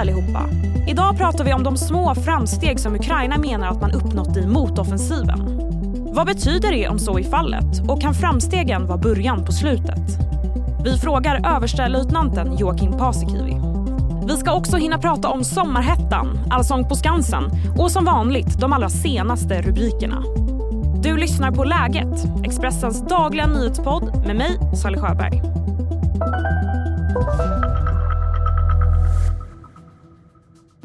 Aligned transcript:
allihopa! 0.00 0.48
Idag 0.86 1.16
pratar 1.16 1.44
vi 1.44 1.52
om 1.52 1.62
de 1.62 1.76
små 1.76 2.14
framsteg 2.14 2.80
som 2.80 2.94
Ukraina 2.94 3.38
menar 3.38 3.68
att 3.68 3.80
man 3.80 3.92
uppnått 3.92 4.36
i 4.36 4.46
motoffensiven. 4.46 5.60
Vad 6.14 6.26
betyder 6.26 6.72
det 6.72 6.88
om 6.88 6.98
så 6.98 7.18
är 7.18 7.22
fallet 7.22 7.88
och 7.88 8.00
kan 8.00 8.14
framstegen 8.14 8.86
vara 8.86 8.98
början 8.98 9.44
på 9.44 9.52
slutet? 9.52 10.18
Vi 10.84 10.98
frågar 10.98 11.56
överstelöjtnanten 11.56 12.56
Joakim 12.56 12.92
Paasikivi. 12.92 13.56
Vi 14.28 14.36
ska 14.36 14.54
också 14.54 14.76
hinna 14.76 14.98
prata 14.98 15.28
om 15.28 15.44
sommarhettan, 15.44 16.38
Allsång 16.50 16.88
på 16.88 16.94
Skansen 16.94 17.44
och 17.78 17.90
som 17.90 18.04
vanligt 18.04 18.60
de 18.60 18.72
allra 18.72 18.88
senaste 18.88 19.62
rubrikerna. 19.62 20.22
Du 21.02 21.16
lyssnar 21.16 21.50
på 21.50 21.64
Läget, 21.64 22.44
Expressens 22.44 23.08
dagliga 23.08 23.46
nyhetspodd 23.46 24.26
med 24.26 24.36
mig, 24.36 24.58
Sally 24.82 24.98
Sjöberg. 24.98 25.42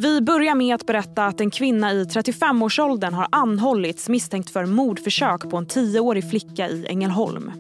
Vi 0.06 0.22
börjar 0.22 0.56
med 0.56 0.76
att 0.76 0.86
berätta 0.86 1.26
att 1.26 1.42
en 1.42 1.52
kvinna 1.52 1.94
i 1.94 2.04
35-årsåldern 2.04 3.14
har 3.14 3.28
anhållits 3.32 4.10
misstänkt 4.10 4.50
för 4.50 4.66
mordförsök 4.66 5.50
på 5.50 5.58
en 5.58 5.68
10-årig 5.68 6.30
flicka 6.30 6.70
i 6.70 6.86
Ängelholm. 6.90 7.52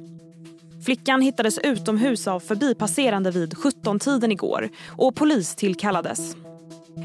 Flickan 0.85 1.21
hittades 1.21 1.57
utomhus 1.57 2.27
av 2.27 2.39
förbipasserande 2.39 3.31
vid 3.31 3.53
17-tiden 3.53 4.31
igår 4.31 4.69
och 4.97 5.15
polis 5.15 5.55
tillkallades. 5.55 6.35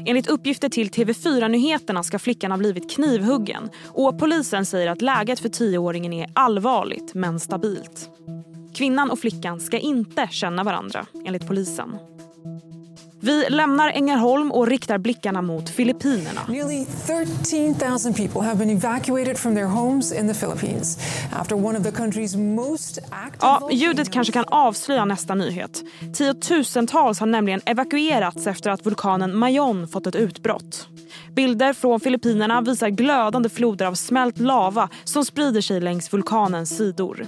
Enligt 0.05 0.27
uppgifter 0.27 0.69
till 0.69 0.89
TV4 0.89 1.47
Nyheterna 1.47 2.03
ska 2.03 2.19
flickan 2.19 2.51
ha 2.51 2.57
blivit 2.57 2.91
knivhuggen 2.91 3.69
och 3.87 4.19
polisen 4.19 4.65
säger 4.65 4.87
att 4.87 5.01
läget 5.01 5.39
för 5.39 5.49
10-åringen 5.49 6.13
är 6.13 6.29
allvarligt 6.35 7.13
men 7.13 7.39
stabilt. 7.39 8.09
Kvinnan 8.73 9.11
och 9.11 9.19
flickan 9.19 9.59
ska 9.59 9.79
inte 9.79 10.27
känna 10.31 10.63
varandra, 10.63 11.05
enligt 11.25 11.47
polisen. 11.47 12.10
Vi 13.23 13.45
lämnar 13.49 13.89
Ängelholm 13.89 14.51
och 14.51 14.67
riktar 14.67 14.97
blickarna 14.97 15.41
mot 15.41 15.69
Filippinerna. 15.69 16.41
Nearly 16.47 16.85
13,000 17.07 18.13
people 18.13 18.41
have 18.41 18.55
been 18.55 18.69
evacuated 18.77 19.37
from 19.37 19.55
their 19.55 19.65
homes 19.65 20.11
in 20.11 20.27
the 20.27 20.33
Philippines 20.33 20.97
after 21.33 21.65
one 21.65 21.79
of 21.79 21.83
the 21.83 21.91
country's 21.91 22.37
most 22.37 22.97
active 22.97 23.37
Ja, 23.41 23.69
ljudet 23.71 24.11
kanske 24.11 24.33
kan 24.33 24.45
avslöja 24.47 25.05
nästa 25.05 25.35
nyhet. 25.35 25.83
Tiotusentals 26.13 27.19
har 27.19 27.27
nämligen 27.27 27.61
evakuerats 27.65 28.47
efter 28.47 28.69
att 28.69 28.85
vulkanen 28.85 29.37
Mayon 29.37 29.87
fått 29.87 30.07
ett 30.07 30.15
utbrott. 30.15 30.87
Bilder 31.35 31.73
från 31.73 31.99
Filippinerna 31.99 32.61
visar 32.61 32.89
glödande 32.89 33.49
floder 33.49 33.85
av 33.85 33.93
smält 33.93 34.39
lava 34.39 34.89
som 35.03 35.25
sprider 35.25 35.61
sig 35.61 35.81
längs 35.81 36.13
vulkanens 36.13 36.77
sidor. 36.77 37.25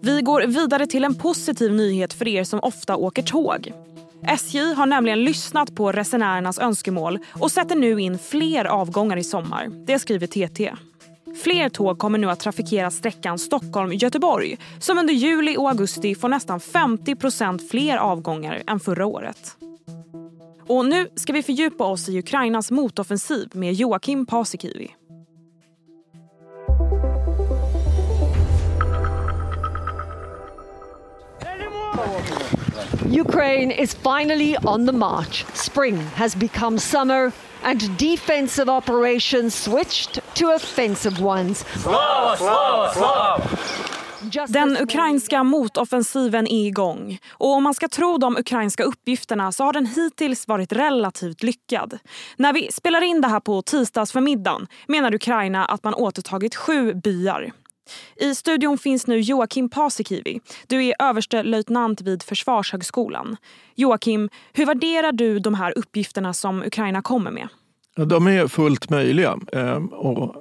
Vi 0.00 0.22
går 0.22 0.42
vidare 0.42 0.86
till 0.86 1.04
en 1.04 1.14
positiv 1.14 1.72
nyhet 1.72 2.12
för 2.12 2.28
er 2.28 2.44
som 2.44 2.60
ofta 2.60 2.96
åker 2.96 3.22
tåg. 3.22 3.72
SJ 4.28 4.58
har 4.58 4.86
nämligen 4.86 5.24
lyssnat 5.24 5.74
på 5.74 5.92
resenärernas 5.92 6.58
önskemål 6.58 7.18
och 7.40 7.52
sätter 7.52 7.76
nu 7.76 8.00
in 8.00 8.18
fler 8.18 8.64
avgångar 8.64 9.16
i 9.16 9.24
sommar. 9.24 9.68
Det 9.86 9.98
skriver 9.98 10.26
TT. 10.26 10.72
Fler 11.42 11.68
tåg 11.68 11.98
kommer 11.98 12.18
nu 12.18 12.30
att 12.30 12.40
trafikera 12.40 12.90
sträckan 12.90 13.38
Stockholm-Göteborg 13.38 14.56
som 14.80 14.98
under 14.98 15.14
juli 15.14 15.56
och 15.56 15.68
augusti 15.68 16.14
får 16.14 16.28
nästan 16.28 16.60
50% 16.60 17.68
fler 17.68 17.96
avgångar 17.96 18.62
än 18.66 18.80
förra 18.80 19.06
året. 19.06 19.56
Och 20.66 20.86
nu 20.86 21.08
ska 21.16 21.32
vi 21.32 21.42
fördjupa 21.42 21.84
oss 21.84 22.08
i 22.08 22.18
Ukrainas 22.18 22.70
motoffensiv 22.70 23.48
med 23.52 23.72
Joakim 23.72 24.26
Paasikivi. 24.26 24.90
Ukraine 33.14 33.70
is 33.70 33.94
finally 33.94 34.56
on 34.56 34.86
the 34.86 34.92
march. 34.92 35.44
Spring 35.54 35.96
has 35.96 36.34
become 36.34 36.78
summer, 36.78 37.32
and 37.62 37.98
defensive 37.98 38.70
operations 38.70 39.54
switched 39.54 40.20
to 40.34 40.54
offensive 40.54 41.20
ones. 41.20 41.64
Just 44.30 44.52
Den 44.52 44.68
this 44.68 44.80
ukrainska 44.80 45.44
motoffensiven 45.44 46.46
är 46.46 46.66
igång. 46.66 47.18
Och 47.30 47.52
om 47.52 47.62
man 47.62 47.74
ska 47.74 47.88
tro 47.88 48.18
de 48.18 48.36
ukrainska 48.36 48.84
uppgifterna 48.84 49.52
så 49.52 49.64
har 49.64 49.72
den 49.72 49.86
hittills 49.86 50.48
varit 50.48 50.72
relativt 50.72 51.42
lyckad. 51.42 51.98
När 52.36 52.52
vi 52.52 52.72
spelar 52.72 53.02
in 53.02 53.20
det 53.20 53.28
här 53.28 53.40
på 53.40 53.62
tisdagsförmiddagen 53.62 54.66
menar 54.86 55.14
Ukraina 55.14 55.64
att 55.64 55.84
man 55.84 55.94
återtagit 55.94 56.54
sju 56.54 56.94
byar. 56.94 57.52
I 58.16 58.34
studion 58.34 58.78
finns 58.78 59.06
nu 59.06 59.20
Joakim 59.20 59.68
Paasikivi. 59.68 60.40
Du 60.66 60.84
är 60.84 60.94
överstelöjtnant 60.98 62.00
vid 62.00 62.22
Försvarshögskolan. 62.22 63.36
Joakim, 63.74 64.28
hur 64.52 64.66
värderar 64.66 65.12
du 65.12 65.38
de 65.38 65.54
här 65.54 65.78
uppgifterna 65.78 66.32
som 66.32 66.62
Ukraina 66.62 67.02
kommer 67.02 67.30
med? 67.30 67.48
De 67.96 68.26
är 68.26 68.48
fullt 68.48 68.90
möjliga 68.90 69.38
eh, 69.52 69.76
och 69.84 70.34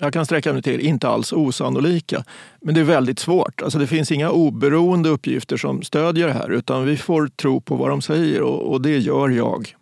jag 0.00 0.12
kan 0.12 0.26
sträcka 0.26 0.52
mig 0.52 0.62
till 0.62 0.80
inte 0.80 1.08
alls 1.08 1.32
osannolika. 1.32 2.24
Men 2.60 2.74
det 2.74 2.80
är 2.80 2.84
väldigt 2.84 3.18
svårt. 3.18 3.62
Alltså 3.62 3.78
det 3.78 3.86
finns 3.86 4.12
inga 4.12 4.30
oberoende 4.30 5.08
uppgifter 5.08 5.56
som 5.56 5.82
stödjer 5.82 6.26
det 6.26 6.32
här 6.32 6.50
utan 6.50 6.84
vi 6.84 6.96
får 6.96 7.28
tro 7.28 7.60
på 7.60 7.76
vad 7.76 7.90
de 7.90 8.02
säger 8.02 8.42
och, 8.42 8.72
och 8.72 8.80
det 8.82 8.98
gör 8.98 9.28
jag. 9.28 9.74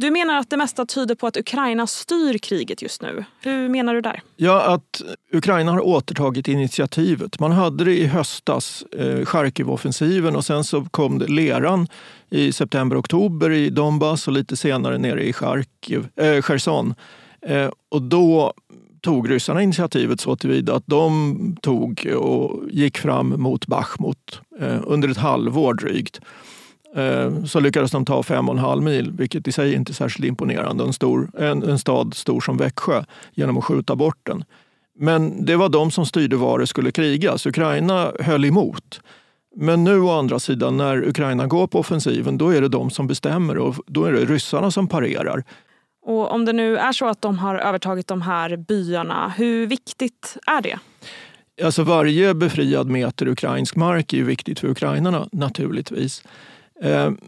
Du 0.00 0.10
menar 0.10 0.38
att 0.38 0.50
det 0.50 0.56
mesta 0.56 0.86
tyder 0.86 1.14
på 1.14 1.26
att 1.26 1.36
Ukraina 1.36 1.86
styr 1.86 2.38
kriget 2.38 2.82
just 2.82 3.02
nu. 3.02 3.24
Hur 3.40 3.68
menar 3.68 3.94
du 3.94 4.00
där? 4.00 4.22
Ja, 4.36 4.74
att 4.74 5.02
Ukraina 5.32 5.72
har 5.72 5.86
återtagit 5.86 6.48
initiativet. 6.48 7.40
Man 7.40 7.52
hade 7.52 7.84
det 7.84 7.98
i 7.98 8.06
höstas, 8.06 8.84
eh, 8.98 9.24
Charkiv-offensiven 9.24 10.36
och 10.36 10.44
sen 10.44 10.64
så 10.64 10.84
kom 10.84 11.18
det 11.18 11.26
leran 11.26 11.86
i 12.30 12.52
september-oktober 12.52 13.50
i 13.50 13.70
Donbass 13.70 14.28
och 14.28 14.32
lite 14.32 14.56
senare 14.56 14.98
nere 14.98 15.22
i 15.24 15.32
Charkiv, 15.32 16.08
eh, 16.16 16.42
Cherson. 16.42 16.94
Eh, 17.42 17.70
och 17.88 18.02
då 18.02 18.52
tog 19.00 19.30
ryssarna 19.30 19.62
initiativet 19.62 20.20
så 20.20 20.36
tillvida 20.36 20.74
att 20.74 20.86
de 20.86 21.56
tog 21.62 22.06
och 22.16 22.70
gick 22.70 22.98
fram 22.98 23.42
mot 23.42 23.66
Bachmut 23.66 24.40
eh, 24.60 24.80
under 24.86 25.08
ett 25.08 25.16
halvår 25.16 25.74
drygt. 25.74 26.20
Eh, 26.98 27.44
så 27.44 27.60
lyckades 27.60 27.90
de 27.90 28.04
ta 28.04 28.22
fem 28.22 28.48
och 28.48 28.54
en 28.54 28.60
halv 28.60 28.82
mil, 28.82 29.12
vilket 29.12 29.48
i 29.48 29.52
sig 29.52 29.74
inte 29.74 29.92
är 29.92 29.94
särskilt 29.94 30.26
imponerande. 30.26 30.84
En, 30.84 30.92
stor, 30.92 31.30
en, 31.38 31.62
en 31.62 31.78
stad 31.78 32.14
stor 32.14 32.40
som 32.40 32.56
Växjö, 32.56 33.04
genom 33.34 33.58
att 33.58 33.64
skjuta 33.64 33.96
bort 33.96 34.18
den. 34.22 34.44
Men 34.98 35.44
det 35.44 35.56
var 35.56 35.68
de 35.68 35.90
som 35.90 36.06
styrde 36.06 36.36
var 36.36 36.58
det 36.58 36.66
skulle 36.66 36.90
krigas. 36.90 37.46
Ukraina 37.46 38.12
höll 38.20 38.44
emot. 38.44 39.00
Men 39.56 39.84
nu 39.84 40.00
å 40.00 40.10
andra 40.10 40.38
sidan, 40.38 40.76
när 40.76 41.08
Ukraina 41.08 41.46
går 41.46 41.66
på 41.66 41.78
offensiven, 41.78 42.38
då 42.38 42.50
är 42.50 42.60
det 42.60 42.68
de 42.68 42.90
som 42.90 43.06
bestämmer 43.06 43.58
och 43.58 43.74
då 43.86 44.04
är 44.04 44.12
det 44.12 44.24
ryssarna 44.24 44.70
som 44.70 44.88
parerar. 44.88 45.44
Och 46.02 46.32
om 46.32 46.44
det 46.44 46.52
nu 46.52 46.76
är 46.76 46.92
så 46.92 47.06
att 47.06 47.22
de 47.22 47.38
har 47.38 47.54
övertagit 47.54 48.06
de 48.06 48.22
här 48.22 48.56
byarna, 48.56 49.32
hur 49.36 49.66
viktigt 49.66 50.36
är 50.46 50.62
det? 50.62 50.78
Alltså 51.64 51.82
varje 51.82 52.34
befriad 52.34 52.88
meter 52.88 53.28
ukrainsk 53.28 53.76
mark 53.76 54.12
är 54.12 54.22
viktigt 54.22 54.60
för 54.60 54.68
ukrainarna 54.68 55.28
naturligtvis. 55.32 56.22
Ehm, 56.82 57.18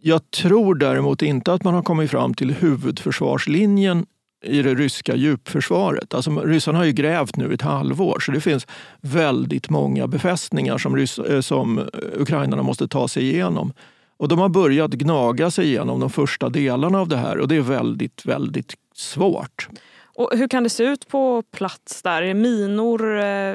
jag 0.00 0.30
tror 0.30 0.74
däremot 0.74 1.22
inte 1.22 1.52
att 1.52 1.64
man 1.64 1.74
har 1.74 1.82
kommit 1.82 2.10
fram 2.10 2.34
till 2.34 2.54
huvudförsvarslinjen 2.54 4.06
i 4.44 4.62
det 4.62 4.74
ryska 4.74 5.16
djupförsvaret. 5.16 6.14
Alltså, 6.14 6.40
ryssarna 6.40 6.78
har 6.78 6.84
ju 6.84 6.92
grävt 6.92 7.36
nu 7.36 7.54
ett 7.54 7.62
halvår 7.62 8.20
så 8.20 8.32
det 8.32 8.40
finns 8.40 8.66
väldigt 9.00 9.70
många 9.70 10.06
befästningar 10.06 10.78
som, 10.78 10.96
rys- 10.96 11.34
eh, 11.34 11.40
som 11.40 11.78
eh, 11.78 11.84
ukrainarna 12.14 12.62
måste 12.62 12.88
ta 12.88 13.08
sig 13.08 13.22
igenom. 13.22 13.72
Och 14.18 14.28
de 14.28 14.38
har 14.38 14.48
börjat 14.48 14.90
gnaga 14.90 15.50
sig 15.50 15.66
igenom 15.66 16.00
de 16.00 16.10
första 16.10 16.48
delarna 16.48 17.00
av 17.00 17.08
det 17.08 17.16
här 17.16 17.38
och 17.38 17.48
det 17.48 17.56
är 17.56 17.60
väldigt, 17.60 18.26
väldigt 18.26 18.74
svårt. 18.94 19.68
Och 20.16 20.30
hur 20.32 20.48
kan 20.48 20.62
det 20.62 20.70
se 20.70 20.84
ut 20.84 21.08
på 21.08 21.42
plats 21.42 22.02
där? 22.02 22.22
Är 22.22 22.26
det 22.26 22.34
minor, 22.34 23.18
eh, 23.18 23.54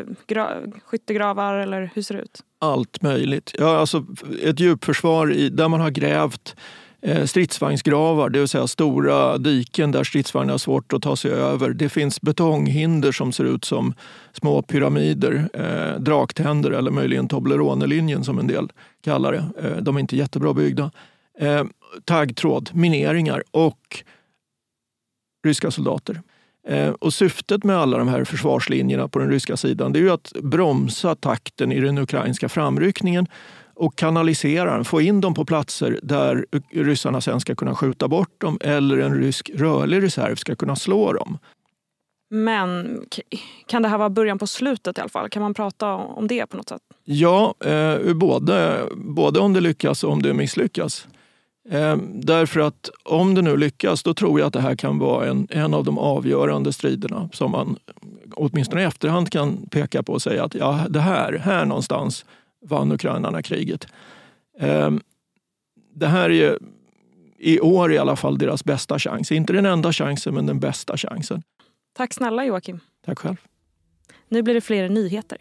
skyttegravar 0.85 1.55
eller 1.55 1.91
hur 1.93 2.01
ser 2.01 2.15
det 2.15 2.21
ut? 2.21 2.43
Allt 2.59 3.01
möjligt. 3.01 3.51
Ja, 3.57 3.77
alltså 3.77 4.05
ett 4.43 4.59
djupförsvar 4.59 5.33
i, 5.33 5.49
där 5.49 5.67
man 5.67 5.79
har 5.79 5.89
grävt 5.89 6.55
eh, 7.01 7.25
stridsvagnsgravar, 7.25 8.29
det 8.29 8.39
vill 8.39 8.47
säga 8.47 8.67
stora 8.67 9.37
diken 9.37 9.91
där 9.91 10.03
stridsvagnar 10.03 10.53
har 10.53 10.57
svårt 10.57 10.93
att 10.93 11.01
ta 11.01 11.15
sig 11.15 11.31
över. 11.31 11.69
Det 11.69 11.89
finns 11.89 12.21
betonghinder 12.21 13.11
som 13.11 13.31
ser 13.31 13.43
ut 13.43 13.65
som 13.65 13.93
små 14.33 14.61
pyramider, 14.61 15.49
eh, 15.53 15.99
draktänder 16.01 16.71
eller 16.71 16.91
möjligen 16.91 17.27
Toblerone-linjen 17.27 18.23
som 18.23 18.39
en 18.39 18.47
del 18.47 18.71
kallar 19.03 19.31
det. 19.31 19.67
Eh, 19.67 19.77
de 19.77 19.95
är 19.95 19.99
inte 19.99 20.17
jättebra 20.17 20.53
byggda. 20.53 20.91
Eh, 21.39 21.63
taggtråd, 22.05 22.69
mineringar 22.73 23.43
och 23.51 24.03
ryska 25.45 25.71
soldater. 25.71 26.21
Eh, 26.67 26.89
Och 26.89 27.13
syftet 27.13 27.63
med 27.63 27.77
alla 27.77 27.97
de 27.97 28.07
här 28.07 28.23
försvarslinjerna 28.23 29.07
på 29.07 29.19
den 29.19 29.29
ryska 29.29 29.57
sidan 29.57 29.93
det 29.93 29.99
är 29.99 30.01
ju 30.01 30.11
att 30.11 30.33
bromsa 30.43 31.15
takten 31.15 31.71
i 31.71 31.79
den 31.79 31.97
ukrainska 31.97 32.49
framryckningen 32.49 33.27
och 33.73 33.95
kanalisera 33.95 34.75
den, 34.75 34.85
få 34.85 35.01
in 35.01 35.21
dem 35.21 35.33
på 35.33 35.45
platser 35.45 35.99
där 36.03 36.45
ryssarna 36.71 37.21
sen 37.21 37.39
ska 37.39 37.55
kunna 37.55 37.75
skjuta 37.75 38.07
bort 38.07 38.41
dem 38.41 38.57
eller 38.61 38.97
en 38.97 39.17
rysk 39.17 39.51
rörlig 39.55 40.03
reserv 40.03 40.35
ska 40.35 40.55
kunna 40.55 40.75
slå 40.75 41.13
dem. 41.13 41.37
Men 42.33 43.01
kan 43.67 43.81
det 43.81 43.87
här 43.89 43.97
vara 43.97 44.09
början 44.09 44.37
på 44.39 44.47
slutet 44.47 44.97
i 44.97 45.01
alla 45.01 45.09
fall? 45.09 45.29
Kan 45.29 45.41
man 45.41 45.53
prata 45.53 45.93
om 45.93 46.27
det 46.27 46.45
på 46.45 46.57
något 46.57 46.69
sätt? 46.69 46.81
Ja, 47.03 47.53
eh, 47.65 48.13
både, 48.13 48.79
både 48.95 49.39
om 49.39 49.53
det 49.53 49.61
lyckas 49.61 50.03
och 50.03 50.11
om 50.11 50.21
det 50.21 50.33
misslyckas. 50.33 51.07
Eh, 51.69 51.97
därför 52.13 52.59
att 52.59 52.89
om 53.03 53.35
det 53.35 53.41
nu 53.41 53.57
lyckas, 53.57 54.03
då 54.03 54.13
tror 54.13 54.39
jag 54.39 54.47
att 54.47 54.53
det 54.53 54.61
här 54.61 54.75
kan 54.75 54.99
vara 54.99 55.27
en, 55.27 55.47
en 55.49 55.73
av 55.73 55.83
de 55.83 55.97
avgörande 55.97 56.73
striderna 56.73 57.29
som 57.33 57.51
man 57.51 57.77
åtminstone 58.33 58.81
i 58.81 58.85
efterhand 58.85 59.29
kan 59.29 59.57
peka 59.71 60.03
på 60.03 60.13
och 60.13 60.21
säga 60.21 60.43
att 60.43 60.55
ja, 60.55 60.85
det 60.89 60.99
här, 60.99 61.33
här 61.33 61.65
någonstans 61.65 62.25
vann 62.65 62.91
ukrainarna 62.91 63.41
kriget. 63.41 63.87
Eh, 64.59 64.91
det 65.93 66.07
här 66.07 66.29
är 66.29 66.57
i 67.37 67.59
år 67.59 67.93
i 67.93 67.97
alla 67.97 68.15
fall 68.15 68.37
deras 68.37 68.63
bästa 68.63 68.99
chans. 68.99 69.31
Inte 69.31 69.53
den 69.53 69.65
enda 69.65 69.93
chansen, 69.93 70.33
men 70.33 70.45
den 70.45 70.59
bästa 70.59 70.97
chansen. 70.97 71.43
Tack 71.93 72.13
snälla 72.13 72.45
Joakim. 72.45 72.79
Tack 73.05 73.19
själv. 73.19 73.35
Nu 74.29 74.41
blir 74.41 74.53
det 74.53 74.61
fler 74.61 74.89
nyheter. 74.89 75.37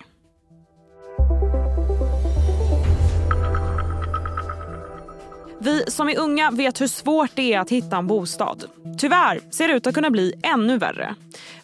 Vi 5.63 5.85
som 5.89 6.09
är 6.09 6.19
unga 6.19 6.51
vet 6.51 6.81
hur 6.81 6.87
svårt 6.87 7.31
det 7.35 7.53
är 7.53 7.61
att 7.61 7.71
hitta 7.71 7.97
en 7.97 8.07
bostad. 8.07 8.65
Tyvärr 8.99 9.41
ser 9.51 9.69
det 9.69 9.75
ut 9.75 9.87
att 9.87 9.95
kunna 9.95 10.11
bli 10.11 10.33
ännu 10.43 10.79
värre. 10.79 11.15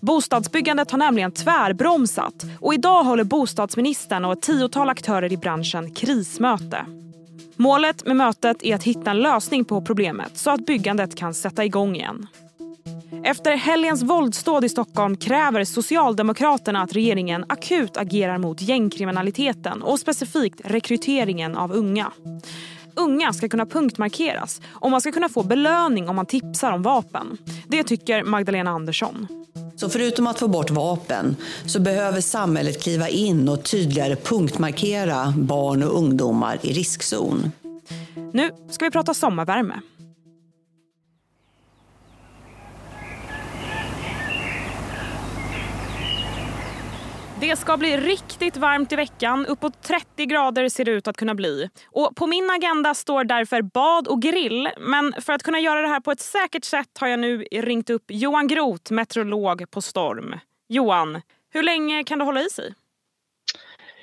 Bostadsbyggandet 0.00 0.90
har 0.90 0.98
nämligen 0.98 1.32
tvärbromsat 1.32 2.34
och 2.60 2.74
idag 2.74 3.04
håller 3.04 3.24
bostadsministern 3.24 4.24
och 4.24 4.32
ett 4.32 4.42
tiotal 4.42 4.88
aktörer 4.88 5.32
i 5.32 5.36
branschen 5.36 5.94
krismöte. 5.94 6.86
Målet 7.56 8.06
med 8.06 8.16
mötet 8.16 8.62
är 8.62 8.74
att 8.74 8.82
hitta 8.82 9.10
en 9.10 9.18
lösning 9.18 9.64
på 9.64 9.82
problemet 9.82 10.38
så 10.38 10.50
att 10.50 10.66
byggandet 10.66 11.16
kan 11.16 11.34
sätta 11.34 11.64
igång 11.64 11.96
igen. 11.96 12.26
Efter 13.24 13.56
helgens 13.56 14.02
våldsdåd 14.02 14.64
i 14.64 14.68
Stockholm 14.68 15.16
kräver 15.16 15.64
Socialdemokraterna 15.64 16.82
att 16.82 16.92
regeringen 16.92 17.44
akut 17.48 17.96
agerar 17.96 18.38
mot 18.38 18.62
gängkriminaliteten 18.62 19.82
och 19.82 20.00
specifikt 20.00 20.60
rekryteringen 20.64 21.56
av 21.56 21.72
unga. 21.72 22.12
Unga 22.96 23.32
ska 23.32 23.48
kunna 23.48 23.66
punktmarkeras 23.66 24.60
och 24.66 24.90
man 24.90 25.00
ska 25.00 25.12
kunna 25.12 25.28
få 25.28 25.42
belöning 25.42 26.08
om 26.08 26.16
man 26.16 26.26
tipsar 26.26 26.72
om 26.72 26.82
vapen. 26.82 27.38
Det 27.68 27.82
tycker 27.82 28.24
Magdalena 28.24 28.70
Andersson. 28.70 29.26
Så 29.76 29.88
förutom 29.88 30.26
att 30.26 30.38
få 30.38 30.48
bort 30.48 30.70
vapen 30.70 31.36
så 31.66 31.80
behöver 31.80 32.20
samhället 32.20 32.82
kliva 32.82 33.08
in 33.08 33.48
och 33.48 33.62
tydligare 33.62 34.16
punktmarkera 34.16 35.34
barn 35.36 35.82
och 35.82 35.98
ungdomar 35.98 36.58
i 36.62 36.72
riskzon. 36.72 37.52
Nu 38.32 38.50
ska 38.70 38.84
vi 38.84 38.90
prata 38.90 39.14
sommarvärme. 39.14 39.74
Det 47.40 47.56
ska 47.56 47.76
bli 47.76 47.96
riktigt 47.96 48.56
varmt 48.56 48.92
i 48.92 48.96
veckan. 48.96 49.46
Uppåt 49.46 49.82
30 49.82 50.26
grader 50.26 50.68
ser 50.68 50.84
det 50.84 50.90
ut 50.90 51.08
att 51.08 51.16
kunna 51.16 51.34
bli. 51.34 51.68
Och 51.86 52.16
På 52.16 52.26
min 52.26 52.50
agenda 52.50 52.94
står 52.94 53.24
därför 53.24 53.62
bad 53.62 54.08
och 54.08 54.22
grill. 54.22 54.68
Men 54.78 55.14
för 55.20 55.32
att 55.32 55.42
kunna 55.42 55.60
göra 55.60 55.80
det 55.80 55.88
här 55.88 56.00
på 56.00 56.10
ett 56.10 56.20
säkert 56.20 56.64
sätt 56.64 56.98
har 57.00 57.08
jag 57.08 57.18
nu 57.18 57.42
ringt 57.52 57.90
upp 57.90 58.04
Johan 58.08 58.48
Groth, 58.48 58.92
meteorolog 58.92 59.70
på 59.70 59.82
Storm. 59.82 60.34
Johan, 60.68 61.22
hur 61.52 61.62
länge 61.62 62.04
kan 62.04 62.18
det 62.18 62.24
hålla 62.24 62.40
i 62.42 62.50
sig? 62.50 62.74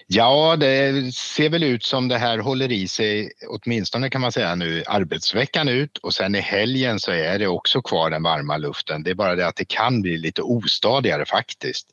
Ja, 0.08 0.56
det 0.56 1.16
ser 1.16 1.50
väl 1.50 1.64
ut 1.64 1.84
som 1.84 2.08
det 2.08 2.18
här 2.18 2.38
håller 2.38 2.72
i 2.72 2.88
sig 2.88 3.32
åtminstone 3.48 4.10
kan 4.10 4.22
man 4.22 4.32
säga 4.32 4.56
nu 4.56 4.84
arbetsveckan 4.88 5.68
ut 5.68 5.98
och 5.98 6.14
sen 6.14 6.36
i 6.36 6.40
helgen 6.40 7.00
så 7.00 7.12
är 7.12 7.40
det 7.40 7.48
också 7.48 7.82
kvar 7.82 8.10
den 8.10 8.24
varma 8.24 8.58
luften. 8.58 9.04
Det 9.04 9.10
är 9.10 9.16
bara 9.16 9.36
det 9.36 9.48
att 9.48 9.56
det 9.56 9.68
kan 9.68 10.02
bli 10.02 10.18
lite 10.18 10.42
ostadigare 10.42 11.26
faktiskt. 11.26 11.88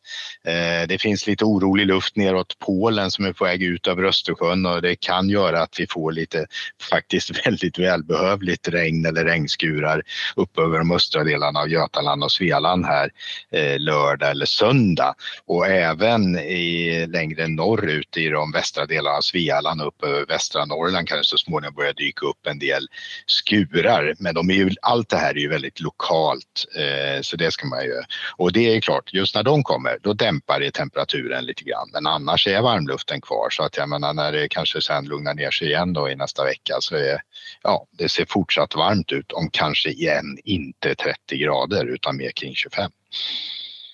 Eh, 0.44 0.88
det 0.88 1.00
finns 1.00 1.26
lite 1.26 1.44
orolig 1.44 1.86
luft 1.86 2.16
neråt 2.16 2.58
Polen 2.58 3.10
som 3.10 3.24
är 3.24 3.32
på 3.32 3.44
väg 3.44 3.62
ut 3.62 3.86
över 3.86 4.02
Östersjön 4.02 4.66
och 4.66 4.82
det 4.82 4.96
kan 5.00 5.28
göra 5.28 5.62
att 5.62 5.80
vi 5.80 5.86
får 5.86 6.12
lite 6.12 6.46
faktiskt 6.90 7.46
väldigt 7.46 7.78
välbehövligt 7.78 8.68
regn 8.68 9.06
eller 9.06 9.24
regnskurar 9.24 10.02
upp 10.36 10.58
över 10.58 10.78
de 10.78 10.92
östra 10.92 11.24
delarna 11.24 11.60
av 11.60 11.68
Götaland 11.68 12.24
och 12.24 12.32
Svealand 12.32 12.86
här 12.86 13.10
eh, 13.52 13.78
lördag 13.78 14.30
eller 14.30 14.46
söndag 14.46 15.14
och 15.46 15.66
även 15.66 16.38
i, 16.38 17.06
längre 17.06 17.48
norrut 17.48 18.09
ute 18.10 18.20
i 18.20 18.28
de 18.28 18.52
västra 18.52 18.86
delarna 18.86 19.16
av 19.16 19.20
Svealand 19.20 19.80
och 19.82 19.88
upp 19.88 20.04
över 20.04 20.26
västra 20.26 20.64
Norrland 20.64 21.08
kan 21.08 21.18
det 21.18 21.24
så 21.24 21.38
småningom 21.38 21.74
börja 21.74 21.92
dyka 21.92 22.26
upp 22.26 22.46
en 22.46 22.58
del 22.58 22.86
skurar. 23.26 24.14
Men 24.18 24.34
de 24.34 24.50
är 24.50 24.54
ju, 24.54 24.70
allt 24.82 25.08
det 25.08 25.16
här 25.16 25.30
är 25.30 25.40
ju 25.40 25.48
väldigt 25.48 25.80
lokalt 25.80 26.66
eh, 26.76 27.22
så 27.22 27.36
det 27.36 27.50
ska 27.50 27.66
man 27.66 27.84
ju. 27.84 28.02
Och 28.36 28.52
det 28.52 28.76
är 28.76 28.80
klart, 28.80 29.12
just 29.12 29.34
när 29.34 29.42
de 29.42 29.62
kommer 29.62 29.98
då 30.02 30.12
dämpar 30.12 30.60
det 30.60 30.70
temperaturen 30.70 31.44
lite 31.44 31.64
grann. 31.64 31.90
Men 31.92 32.06
annars 32.06 32.46
är 32.46 32.60
varmluften 32.60 33.20
kvar 33.20 33.50
så 33.50 33.62
att 33.62 33.76
jag 33.76 33.88
menar 33.88 34.14
när 34.14 34.32
det 34.32 34.48
kanske 34.48 34.82
sen 34.82 35.04
lugnar 35.04 35.34
ner 35.34 35.50
sig 35.50 35.68
igen 35.68 35.92
då 35.92 36.10
i 36.10 36.16
nästa 36.16 36.44
vecka 36.44 36.76
så 36.80 36.96
är 36.96 37.20
ja, 37.62 37.86
det 37.98 38.08
ser 38.08 38.26
fortsatt 38.28 38.74
varmt 38.74 39.12
ut 39.12 39.32
om 39.32 39.50
kanske 39.52 39.90
igen 39.90 40.38
inte 40.44 40.94
30 40.94 41.36
grader 41.36 41.86
utan 41.86 42.16
mer 42.16 42.30
kring 42.30 42.54
25. 42.54 42.90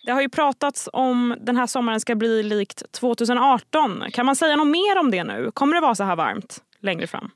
Det 0.06 0.12
har 0.12 0.20
ju 0.20 0.28
pratats 0.28 0.88
om 0.92 1.36
den 1.40 1.56
här 1.56 1.66
sommaren 1.66 2.00
ska 2.00 2.14
bli 2.14 2.42
likt 2.42 2.92
2018. 2.92 4.04
Kan 4.12 4.26
man 4.26 4.36
säga 4.36 4.56
något 4.56 4.66
mer 4.66 4.98
om 4.98 5.10
det 5.10 5.24
nu? 5.24 5.50
Kommer 5.54 5.74
det 5.74 5.80
vara 5.80 5.94
så 5.94 6.04
här 6.04 6.16
varmt 6.16 6.58
längre 6.80 7.06
fram? 7.06 7.30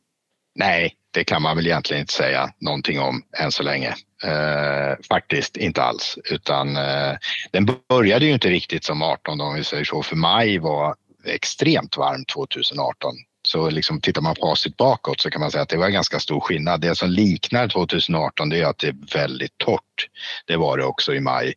Nej, 0.55 0.95
det 1.11 1.25
kan 1.25 1.43
man 1.43 1.57
väl 1.57 1.67
egentligen 1.67 2.01
inte 2.01 2.13
säga 2.13 2.53
någonting 2.59 3.01
om 3.01 3.23
än 3.39 3.53
så 3.53 3.63
länge. 3.63 3.89
Eh, 4.25 4.97
faktiskt 5.09 5.57
inte 5.57 5.83
alls, 5.83 6.19
utan 6.25 6.77
eh, 6.77 7.15
den 7.51 7.69
började 7.89 8.25
ju 8.25 8.33
inte 8.33 8.49
riktigt 8.49 8.85
som 8.85 9.03
18 9.03 9.41
om 9.41 9.55
vi 9.55 9.65
säger 9.65 9.85
så, 9.85 10.03
för 10.03 10.17
maj 10.17 10.59
var 10.59 10.95
extremt 11.25 11.97
varmt 11.97 12.29
2018. 12.29 13.15
Så 13.43 13.71
liksom 13.71 14.01
tittar 14.01 14.23
man 14.23 14.37
facit 14.37 14.77
bakåt 14.77 15.21
så 15.21 15.31
kan 15.31 15.41
man 15.41 15.51
säga 15.51 15.63
att 15.63 15.69
det 15.69 15.77
var 15.77 15.87
en 15.87 15.93
ganska 15.93 16.21
stor 16.21 16.41
skillnad. 16.41 16.81
Det 16.81 16.95
som 16.95 17.11
liknar 17.11 17.69
2018 17.69 18.49
det 18.49 18.61
är 18.61 18.67
att 18.67 18.79
det 18.79 18.89
är 18.89 18.97
väldigt 19.15 19.59
torrt. 19.59 20.09
Det 20.47 20.57
var 20.57 20.79
det 20.79 20.85
också 20.85 21.15
i 21.15 21.21
maj 21.21 21.55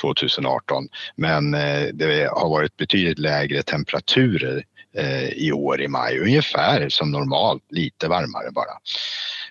2018. 0.00 0.88
Men 1.16 1.54
eh, 1.54 1.82
det 1.92 2.30
har 2.32 2.48
varit 2.48 2.76
betydligt 2.76 3.18
lägre 3.18 3.62
temperaturer 3.62 4.64
eh, 4.96 5.28
i 5.28 5.52
år 5.52 5.82
i 5.82 5.88
maj, 5.88 6.18
ungefär 6.18 6.88
som 6.88 7.10
normalt, 7.10 7.62
lite 7.70 8.08
varmare 8.08 8.50
bara. 8.50 8.72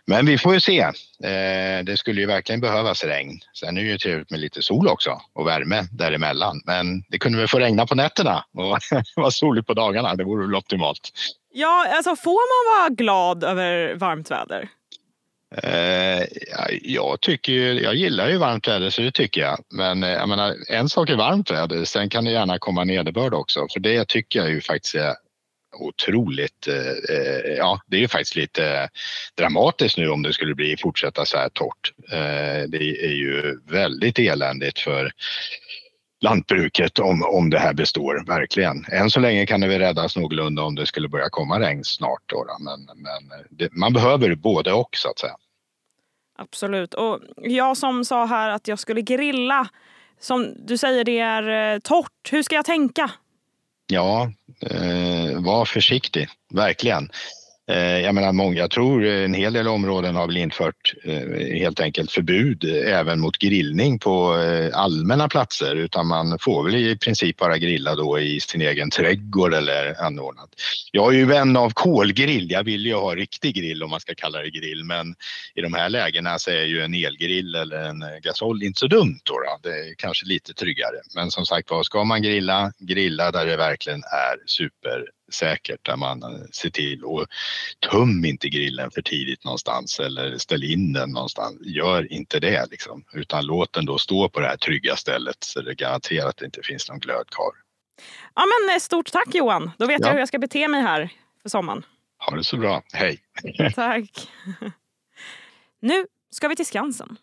Men 0.08 0.26
vi 0.26 0.38
får 0.38 0.54
ju 0.54 0.60
se. 0.60 0.80
Eh, 1.24 1.84
det 1.84 1.98
skulle 1.98 2.22
ju 2.22 2.28
verkligen 2.28 2.62
behövas 2.62 3.04
regn. 3.04 3.40
Sen 3.54 3.78
är 3.78 3.82
det 3.82 3.88
ju 3.88 3.98
trevligt 3.98 4.32
med 4.32 4.40
lite 4.40 4.62
sol 4.62 4.88
också 4.88 5.22
och 5.34 5.48
värme 5.48 5.88
däremellan. 5.92 6.62
Men 6.66 7.04
det 7.10 7.20
kunde 7.20 7.38
väl 7.38 7.48
få 7.48 7.60
regna 7.60 7.86
på 7.86 7.96
nätterna 7.96 8.46
och 8.54 8.80
vara 9.16 9.32
soligt 9.32 9.68
på 9.68 9.74
dagarna. 9.74 10.16
Det 10.16 10.24
vore 10.24 10.46
väl 10.46 10.56
optimalt. 10.56 11.12
Ja, 11.58 11.88
alltså 11.90 12.16
får 12.16 12.32
man 12.32 12.80
vara 12.80 12.90
glad 12.90 13.44
över 13.44 13.96
varmt 13.96 14.32
väder? 14.32 14.70
Eh, 15.64 16.28
jag, 16.82 17.22
tycker 17.22 17.54
ju, 17.54 17.82
jag 17.82 17.96
gillar 17.96 18.30
ju 18.30 18.38
varmt 18.38 18.68
väder 18.68 18.90
så 18.90 19.02
det 19.02 19.12
tycker 19.12 19.42
jag. 19.42 19.60
Men 19.70 20.04
eh, 20.04 20.10
jag 20.10 20.30
menar, 20.30 20.56
en 20.70 20.90
sak 20.90 21.10
är 21.10 21.16
varmt 21.16 21.52
väder, 21.52 21.86
sen 21.86 22.10
kan 22.10 22.24
det 22.24 22.32
gärna 22.32 22.60
komma 22.60 22.84
nederbörd 22.84 23.34
också. 23.34 23.68
För 23.74 23.80
det 23.80 24.08
tycker 24.08 24.40
jag 24.40 24.50
ju 24.50 24.62
faktiskt 24.62 24.96
är 24.96 25.16
otroligt, 25.80 26.68
eh, 26.68 27.16
eh 27.18 27.54
ja 27.58 27.82
det 27.88 27.98
är 27.98 28.02
ju 28.02 28.08
faktiskt 28.08 28.36
lite 28.36 28.90
dramatiskt 29.38 29.98
nu 29.98 30.10
om 30.10 30.24
det 30.24 30.34
skulle 30.34 30.56
bli 30.56 30.78
fortsätta 30.78 31.26
så 31.26 31.38
här 31.38 31.50
torrt. 31.50 31.94
Eh, 32.12 32.70
det 32.70 33.06
är 33.06 33.14
ju 33.14 33.60
väldigt 33.70 34.20
eländigt 34.20 34.80
för 34.80 35.12
lantbruket 36.26 37.00
om, 37.00 37.24
om 37.24 37.50
det 37.50 37.60
här 37.60 37.74
består, 37.74 38.24
verkligen. 38.28 38.86
Än 38.92 39.10
så 39.10 39.20
länge 39.20 39.46
kan 39.46 39.62
det 39.62 39.68
väl 39.68 39.80
räddas 39.80 40.16
någorlunda 40.16 40.64
om 40.64 40.76
det 40.76 40.86
skulle 40.86 41.10
börja 41.10 41.30
komma 41.30 41.60
regn 41.60 41.84
snart. 41.84 42.24
Då, 42.26 42.44
då. 42.44 42.58
Men, 42.60 42.80
men 42.86 43.48
det, 43.50 43.74
man 43.74 43.94
behöver 43.94 44.36
både 44.36 44.74
och 44.74 44.90
så 44.92 45.10
att 45.10 45.20
säga. 45.20 45.36
Absolut. 46.38 46.94
Och 46.94 47.20
jag 47.38 47.78
som 47.78 48.06
sa 48.06 48.26
här 48.26 48.50
att 48.50 48.68
jag 48.68 48.80
skulle 48.80 49.02
grilla, 49.02 49.68
som 50.20 50.56
du 50.68 50.78
säger 50.78 51.04
det 51.04 51.20
är 51.20 51.74
eh, 51.74 51.80
torrt. 51.80 52.32
Hur 52.32 52.44
ska 52.44 52.56
jag 52.56 52.66
tänka? 52.66 53.12
Ja, 53.88 54.32
eh, 54.62 55.42
var 55.42 55.66
försiktig, 55.66 56.28
verkligen. 56.54 57.10
Eh, 57.68 58.00
jag 58.00 58.16
menar, 58.16 58.34
många, 58.34 58.58
jag 58.58 58.72
tror 58.72 59.06
en 59.06 59.34
hel 59.34 59.54
del 59.54 59.68
områden 59.68 60.16
har 60.16 60.28
väl 60.28 60.38
infört 60.38 60.94
eh, 61.04 61.58
helt 61.60 61.80
enkelt 61.80 62.12
förbud 62.12 62.64
eh, 62.64 63.00
även 63.00 63.20
mot 63.20 63.38
grillning 63.38 64.00
på 64.00 64.34
allmänna 64.74 65.28
platser 65.28 65.76
utan 65.76 66.08
man 66.08 66.40
får 66.40 66.64
väl 66.64 66.76
i 66.76 66.98
princip 66.98 67.38
bara 67.38 67.58
grilla 67.58 67.96
då 67.96 68.20
i 68.20 68.40
sin 68.40 68.62
egen 68.62 68.90
trädgård 68.90 69.54
eller 69.54 70.02
anordnat. 70.02 70.50
Jag 70.92 71.14
är 71.14 71.18
ju 71.18 71.26
vän 71.26 71.58
av 71.58 71.70
kolgrill, 71.70 72.52
jag 72.52 72.64
vill 72.64 72.86
ju 72.86 72.94
ha 72.94 73.16
riktig 73.16 73.56
grill 73.56 73.84
om 73.84 73.90
man 73.90 74.00
ska 74.00 74.16
kalla 74.16 74.42
det 74.42 74.50
grill 74.50 74.84
men 74.84 75.16
i 75.56 75.62
de 75.62 75.74
här 75.74 75.90
lägena 75.90 76.40
så 76.40 76.52
är 76.52 76.64
ju 76.64 76.82
en 76.82 76.94
elgrill 76.94 77.56
eller 77.56 77.78
en 77.78 78.04
gasol 78.24 78.64
inte 78.64 78.80
så 78.80 78.88
dumt 78.88 79.20
då, 79.24 79.34
då. 79.34 79.70
Det 79.70 79.76
är 79.76 79.96
kanske 79.98 80.26
lite 80.26 80.54
tryggare. 80.54 80.96
Men 81.16 81.32
som 81.32 81.46
sagt 81.46 81.72
var, 81.72 81.84
ska 81.84 82.04
man 82.04 82.22
grilla, 82.22 82.72
grilla 82.80 83.32
där 83.32 83.46
det 83.46 83.58
verkligen 83.58 84.00
är 84.00 84.48
super 84.48 85.06
säkert 85.32 85.86
där 85.86 85.96
man 85.96 86.24
eh, 86.24 86.30
ser 86.52 86.70
till 86.70 87.04
och 87.04 87.26
töm 87.92 88.26
inte 88.26 88.50
grillen 88.50 88.92
för 88.92 89.02
tidigt 89.02 89.44
någonstans 89.44 90.00
eller 90.00 90.38
ställ 90.38 90.64
in 90.64 90.94
den 90.94 91.10
någonstans. 91.10 91.58
Gör 91.62 92.14
inte 92.14 92.40
det 92.40 92.66
liksom, 92.72 93.04
utan 93.14 93.46
låt 93.46 93.74
den 93.74 93.86
då 93.86 93.98
stå 93.98 94.30
på 94.30 94.40
det 94.40 94.48
här 94.48 94.58
trygga 94.58 94.96
stället 94.96 95.38
så 95.40 95.62
det 95.62 95.76
garanterat 95.76 96.30
att 96.30 96.38
det 96.38 96.46
inte 96.46 96.62
finns 96.64 96.90
någon 96.90 97.00
glöd 97.00 97.30
kvar. 97.30 97.52
Ja, 98.36 98.44
men 98.46 98.76
eh, 98.76 98.80
stort 98.80 99.12
tack 99.12 99.36
Johan. 99.36 99.72
Då 99.78 99.88
vet 99.88 100.00
ja. 100.02 100.08
jag 100.08 100.14
hur 100.14 100.20
jag 100.20 100.28
ska 100.28 100.40
bete 100.40 100.68
mig 100.68 100.82
här 100.82 101.10
för 101.42 101.50
sommaren. 101.50 101.86
Ha 102.18 102.38
det 102.38 102.44
så 102.44 102.58
bra. 102.58 102.84
Hej! 102.94 103.20
Tack. 103.76 104.28
Nu 105.80 106.06
ska 106.32 106.48
vi 106.48 106.56
till 106.56 106.66
Skansen. 106.66 107.18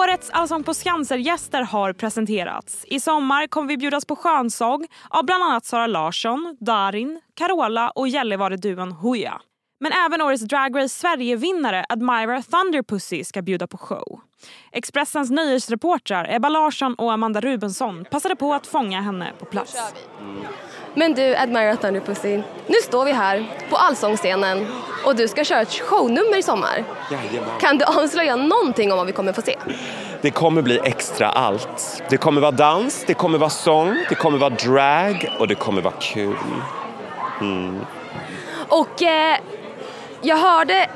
Årets 0.00 0.30
Allsång 0.30 0.62
på 0.62 0.74
Skanser-gäster 0.74 1.62
har 1.62 1.92
presenterats. 1.92 2.84
I 2.86 3.00
sommar 3.00 3.46
kommer 3.46 3.68
vi 3.68 3.76
bjudas 3.76 4.04
på 4.04 4.16
skönsång 4.16 4.86
av 5.08 5.24
bland 5.24 5.44
annat 5.44 5.64
Sara 5.64 5.86
Larsson, 5.86 6.56
Darin, 6.60 7.20
Carola 7.34 7.90
och 7.90 8.08
Gällivare-duon 8.08 8.92
Hooja. 8.92 9.40
Men 9.80 9.92
även 9.92 10.22
årets 10.22 10.42
Drag 10.42 10.76
Race 10.76 10.88
Sverige-vinnare 10.88 11.84
Admira 11.88 12.42
Thunderpussy 12.42 13.24
ska 13.24 13.42
bjuda 13.42 13.66
på 13.66 13.78
show. 13.78 14.20
Expressens 14.72 15.30
nöjesreportrar 15.30 16.26
Ebba 16.30 16.48
Larsson 16.48 16.94
och 16.94 17.12
Amanda 17.12 17.40
Rubensson 17.40 18.04
passade 18.10 18.36
på 18.36 18.54
att 18.54 18.66
fånga 18.66 19.00
henne 19.00 19.32
på 19.38 19.44
plats. 19.44 19.76
Men 20.94 21.14
du, 21.14 21.36
Admira 21.36 21.76
Thunderpussy, 21.76 22.42
nu 22.66 22.74
står 22.82 23.04
vi 23.04 23.12
här 23.12 23.46
på 23.70 23.76
Allsångsscenen 23.76 24.66
och 25.04 25.16
du 25.16 25.28
ska 25.28 25.44
köra 25.44 25.60
ett 25.60 25.72
shownummer 25.72 26.38
i 26.38 26.42
sommar. 26.42 26.84
Jajamän. 27.10 27.50
Kan 27.60 27.78
du 27.78 27.84
avslöja 27.84 28.36
någonting 28.36 28.92
om 28.92 28.98
vad 28.98 29.06
vi 29.06 29.12
kommer 29.12 29.32
få 29.32 29.42
se? 29.42 29.56
Det 30.20 30.30
kommer 30.30 30.62
bli 30.62 30.80
extra 30.84 31.28
allt. 31.28 32.02
Det 32.08 32.16
kommer 32.16 32.40
vara 32.40 32.50
dans, 32.50 33.04
det 33.06 33.14
kommer 33.14 33.38
vara 33.38 33.50
sång, 33.50 34.04
det 34.08 34.14
kommer 34.14 34.38
vara 34.38 34.50
drag 34.50 35.36
och 35.38 35.48
det 35.48 35.54
kommer 35.54 35.82
vara 35.82 35.94
kul. 36.00 36.36
Mm. 37.40 37.80
Och 38.68 39.02
eh, 39.02 39.36
jag 40.20 40.36
hörde, 40.36 40.90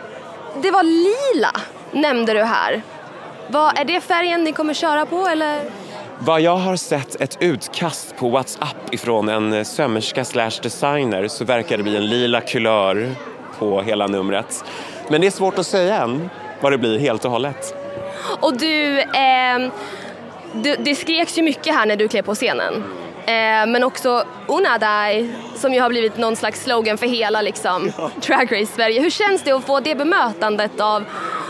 det 0.63 0.71
var 0.71 0.83
lila 0.83 1.51
nämnde 1.91 2.33
du 2.33 2.43
här. 2.43 2.83
Vad, 3.49 3.79
är 3.79 3.85
det 3.85 4.01
färgen 4.01 4.45
ni 4.45 4.53
kommer 4.53 4.75
köra 4.75 5.07
på 5.07 5.27
eller? 5.27 5.61
Vad 6.19 6.41
jag 6.41 6.57
har 6.57 6.77
sett 6.77 7.21
ett 7.21 7.37
utkast 7.41 8.17
på 8.17 8.29
WhatsApp 8.29 8.95
ifrån 8.95 9.29
en 9.29 9.65
sömmerska 9.65 10.25
slash 10.25 10.51
designer 10.63 11.29
så 11.29 11.45
verkar 11.45 11.77
det 11.77 11.83
bli 11.83 11.97
en 11.97 12.07
lila 12.07 12.41
kulör 12.41 13.11
på 13.59 13.83
hela 13.83 14.07
numret. 14.07 14.65
Men 15.09 15.21
det 15.21 15.27
är 15.27 15.31
svårt 15.31 15.59
att 15.59 15.67
säga 15.67 16.03
än 16.03 16.31
vad 16.61 16.73
det 16.73 16.79
blir 16.79 16.99
helt 16.99 17.25
och 17.25 17.31
hållet. 17.31 17.75
Och 18.41 18.57
du, 18.57 19.01
eh, 19.01 19.71
du, 20.53 20.77
det 20.79 20.95
skreks 20.95 21.39
ju 21.39 21.43
mycket 21.43 21.75
här 21.75 21.87
när 21.87 21.97
du 21.97 22.09
klev 22.09 22.23
på 22.23 22.35
scenen. 22.35 22.85
Eh, 23.27 23.67
men 23.67 23.85
också 23.85 24.25
Unadai 24.47 25.35
som 25.55 25.75
ju 25.75 25.81
har 25.81 25.89
blivit 25.89 26.17
någon 26.17 26.37
slags 26.37 26.63
slogan 26.63 26.99
för 26.99 27.07
hela 27.07 27.43
liksom, 27.43 27.93
Drag 28.27 28.53
Race 28.53 28.73
Sverige. 28.73 29.01
Hur 29.01 29.11
känns 29.11 29.43
det 29.43 29.53
att 29.53 29.65
få 29.65 29.81
det 29.81 29.95
bemötandet 29.95 30.81
av 30.81 31.05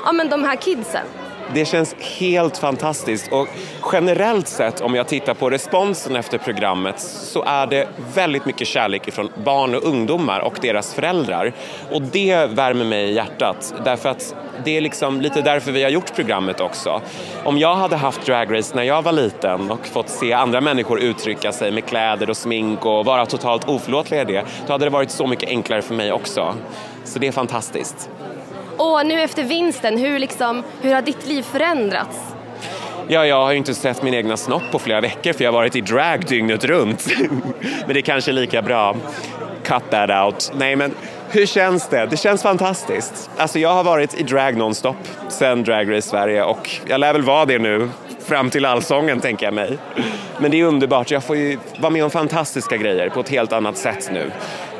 ja, 0.04 0.12
men 0.12 0.28
de 0.28 0.44
här 0.44 0.56
kidsen? 0.56 1.06
Det 1.52 1.64
känns 1.64 1.94
helt 2.18 2.58
fantastiskt 2.58 3.32
och 3.32 3.48
generellt 3.92 4.48
sett 4.48 4.80
om 4.80 4.94
jag 4.94 5.08
tittar 5.08 5.34
på 5.34 5.50
responsen 5.50 6.16
efter 6.16 6.38
programmet 6.38 7.00
så 7.00 7.42
är 7.42 7.66
det 7.66 7.88
väldigt 8.14 8.46
mycket 8.46 8.68
kärlek 8.68 9.12
från 9.12 9.28
barn 9.44 9.74
och 9.74 9.84
ungdomar 9.84 10.40
och 10.40 10.58
deras 10.62 10.94
föräldrar. 10.94 11.52
Och 11.90 12.02
det 12.02 12.46
värmer 12.46 12.84
mig 12.84 13.04
i 13.10 13.14
hjärtat 13.14 13.74
därför 13.84 14.08
att 14.08 14.34
det 14.64 14.76
är 14.76 14.80
liksom 14.80 15.20
lite 15.20 15.40
därför 15.40 15.72
vi 15.72 15.82
har 15.82 15.90
gjort 15.90 16.14
programmet 16.14 16.60
också. 16.60 17.00
Om 17.44 17.58
jag 17.58 17.74
hade 17.74 17.96
haft 17.96 18.26
Drag 18.26 18.58
Race 18.58 18.76
när 18.76 18.82
jag 18.82 19.02
var 19.02 19.12
liten 19.12 19.70
och 19.70 19.86
fått 19.86 20.08
se 20.08 20.32
andra 20.32 20.60
människor 20.60 21.00
uttrycka 21.00 21.52
sig 21.52 21.70
med 21.70 21.84
kläder 21.86 22.30
och 22.30 22.36
smink 22.36 22.86
och 22.86 23.04
vara 23.04 23.26
totalt 23.26 23.68
oförlåtliga 23.68 24.22
i 24.22 24.24
det, 24.24 24.44
då 24.66 24.72
hade 24.72 24.84
det 24.84 24.90
varit 24.90 25.10
så 25.10 25.26
mycket 25.26 25.48
enklare 25.48 25.82
för 25.82 25.94
mig 25.94 26.12
också. 26.12 26.54
Så 27.04 27.18
det 27.18 27.26
är 27.26 27.32
fantastiskt. 27.32 28.10
Och 28.76 29.06
nu 29.06 29.20
efter 29.20 29.44
vinsten, 29.44 29.98
hur, 29.98 30.18
liksom, 30.18 30.62
hur 30.82 30.94
har 30.94 31.02
ditt 31.02 31.26
liv 31.26 31.42
förändrats? 31.42 32.18
Ja, 33.08 33.26
jag 33.26 33.44
har 33.44 33.52
ju 33.52 33.58
inte 33.58 33.74
sett 33.74 34.02
min 34.02 34.14
egna 34.14 34.36
snopp 34.36 34.62
på 34.72 34.78
flera 34.78 35.00
veckor 35.00 35.32
för 35.32 35.44
jag 35.44 35.52
har 35.52 35.58
varit 35.58 35.76
i 35.76 35.80
drag 35.80 36.26
dygnet 36.26 36.64
runt. 36.64 37.06
men 37.60 37.94
det 37.94 37.98
är 37.98 38.02
kanske 38.02 38.30
är 38.30 38.32
lika 38.32 38.62
bra. 38.62 38.96
Cut 39.62 39.90
that 39.90 40.10
out. 40.24 40.52
Nej, 40.54 40.76
men 40.76 40.94
hur 41.30 41.46
känns 41.46 41.88
det? 41.88 42.06
Det 42.06 42.16
känns 42.16 42.42
fantastiskt. 42.42 43.30
Alltså, 43.36 43.58
jag 43.58 43.74
har 43.74 43.84
varit 43.84 44.20
i 44.20 44.22
drag 44.22 44.56
nonstop 44.56 44.96
sen 45.28 45.64
Drag 45.64 45.96
Race 45.96 46.08
Sverige 46.08 46.44
och 46.44 46.70
jag 46.86 47.00
lär 47.00 47.12
väl 47.12 47.22
vara 47.22 47.44
det 47.44 47.58
nu 47.58 47.88
fram 48.24 48.50
till 48.50 48.64
allsången 48.64 49.20
tänker 49.20 49.46
jag 49.46 49.54
mig. 49.54 49.78
Men 50.38 50.50
det 50.50 50.60
är 50.60 50.64
underbart. 50.64 51.10
Jag 51.10 51.24
får 51.24 51.36
ju 51.36 51.58
vara 51.78 51.90
med 51.90 52.04
om 52.04 52.10
fantastiska 52.10 52.76
grejer 52.76 53.08
på 53.08 53.20
ett 53.20 53.28
helt 53.28 53.52
annat 53.52 53.76
sätt 53.76 54.10
nu. 54.12 54.30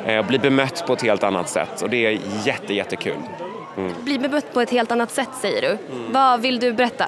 Eh, 0.05 0.13
jag 0.13 0.25
blir 0.25 0.39
bemött 0.39 0.83
på 0.87 0.93
ett 0.93 1.01
helt 1.01 1.23
annat 1.23 1.49
sätt 1.49 1.81
och 1.81 1.89
det 1.89 2.05
är 2.05 2.19
jätte, 2.45 2.73
jättekul. 2.73 3.17
Mm. 3.77 3.93
Bli 4.03 4.19
bemött 4.19 4.53
på 4.53 4.61
ett 4.61 4.69
helt 4.69 4.91
annat 4.91 5.11
sätt 5.11 5.29
säger 5.41 5.61
du. 5.61 5.67
Mm. 5.67 6.11
Vad 6.13 6.41
vill 6.41 6.59
du 6.59 6.73
berätta? 6.73 7.05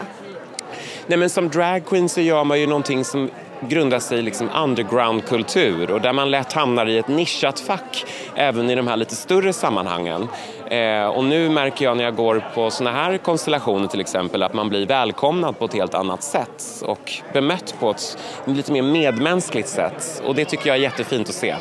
Nej, 1.08 1.18
men 1.18 1.30
som 1.30 1.50
dragqueen 1.50 2.10
så 2.10 2.22
gör 2.22 2.44
man 2.44 2.60
ju 2.60 2.68
någonting 2.68 3.06
som 3.06 3.30
grundar 3.60 4.00
sig 4.00 4.20
i 4.20 4.22
liksom 4.22 4.50
undergroundkultur 4.56 5.92
och 5.92 6.02
där 6.02 6.14
man 6.14 6.32
lätt 6.32 6.54
hamnar 6.54 6.86
i 6.86 6.98
ett 6.98 7.08
nischat 7.08 7.60
fack 7.60 8.06
även 8.36 8.70
i 8.70 8.76
de 8.76 8.88
här 8.88 8.98
lite 8.98 9.16
större 9.16 9.54
sammanhangen. 9.54 10.28
Eh, 10.70 11.06
och 11.06 11.24
nu 11.24 11.50
märker 11.50 11.86
jag 11.86 11.98
när 11.98 12.04
jag 12.04 12.16
går 12.16 12.44
på 12.54 12.72
såna 12.72 12.92
här 12.92 13.18
konstellationer 13.18 13.88
till 13.88 14.02
exempel 14.02 14.44
att 14.44 14.54
man 14.54 14.70
blir 14.70 14.86
välkomnad 14.86 15.60
på 15.60 15.66
ett 15.66 15.74
helt 15.74 15.94
annat 15.94 16.24
sätt 16.24 16.64
och 16.82 17.14
bemött 17.34 17.76
på 17.80 17.92
ett 17.92 18.18
lite 18.46 18.72
mer 18.72 18.82
medmänskligt 18.82 19.70
sätt 19.70 20.22
och 20.26 20.36
det 20.36 20.46
tycker 20.46 20.68
jag 20.68 20.78
är 20.78 20.82
jättefint 20.82 21.30
att 21.30 21.36
se. 21.36 21.56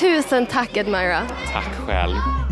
Tusen 0.00 0.46
tack 0.46 0.76
Admira. 0.76 1.20
Tack 1.52 1.70
själv. 1.86 2.45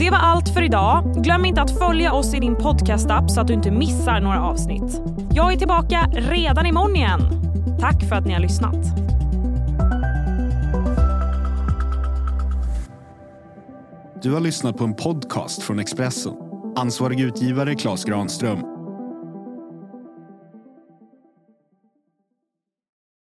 Det 0.00 0.10
var 0.10 0.18
allt 0.18 0.48
för 0.48 0.62
idag. 0.62 1.14
Glöm 1.16 1.44
inte 1.44 1.62
att 1.62 1.78
följa 1.78 2.12
oss 2.12 2.34
i 2.34 2.40
din 2.40 2.56
podcastapp 2.56 3.30
så 3.30 3.40
att 3.40 3.46
du 3.46 3.54
inte 3.54 3.70
missar 3.70 4.20
några 4.20 4.42
avsnitt. 4.42 5.02
Jag 5.34 5.52
är 5.52 5.56
tillbaka 5.56 6.10
redan 6.12 6.66
imorgon 6.66 6.96
igen. 6.96 7.20
Tack 7.80 8.04
för 8.04 8.16
att 8.16 8.26
ni 8.26 8.32
har 8.32 8.40
lyssnat. 8.40 8.76
Du 14.22 14.32
har 14.32 14.40
lyssnat 14.40 14.76
på 14.76 14.84
en 14.84 14.94
podcast 14.94 15.62
från 15.62 15.78
Expressen. 15.78 16.32
Ansvarig 16.76 17.20
utgivare 17.20 17.74
Klas 17.74 18.04
Granström 18.04 18.79